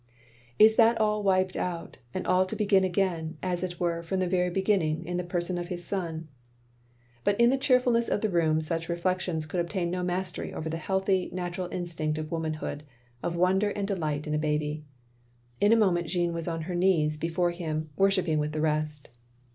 [0.57, 4.25] Is that all wiped out— and all to begin again, as it were, from the
[4.27, 6.27] very beginning, in the person of his son?
[7.23, 10.55] But in the cheerf tdness of the room such reflec tions could obtain no mastery
[10.55, 12.81] over the healthy, natural instinct of womanhood,—
[13.21, 14.85] of wonder and delight in a baby.
[15.59, 19.07] In a moment Jeanne was on her knees before him, worshipping with the rest.